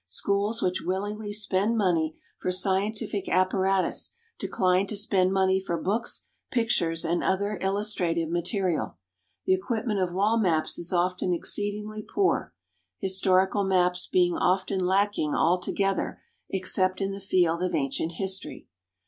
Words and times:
Schools 0.07 0.63
which 0.63 0.81
willingly 0.81 1.31
spend 1.31 1.77
money 1.77 2.15
for 2.39 2.51
scientific 2.51 3.29
apparatus 3.29 4.15
decline 4.39 4.87
to 4.87 4.97
spend 4.97 5.31
money 5.31 5.59
for 5.59 5.79
books, 5.79 6.25
pictures, 6.49 7.05
and 7.05 7.23
other 7.23 7.59
illustrative 7.61 8.27
material. 8.27 8.97
The 9.45 9.53
equipment 9.53 9.99
of 9.99 10.11
wall 10.11 10.39
maps 10.39 10.79
is 10.79 10.91
often 10.91 11.31
exceedingly 11.31 12.01
poor, 12.01 12.51
historical 12.97 13.63
maps 13.63 14.07
being 14.07 14.35
often 14.35 14.79
lacking 14.79 15.35
altogether 15.35 16.19
except 16.49 16.99
in 16.99 17.11
the 17.11 17.21
field 17.21 17.61
of 17.61 17.75
ancient 17.75 18.13
history. 18.13 18.65